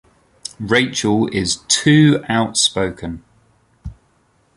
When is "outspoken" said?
2.27-3.23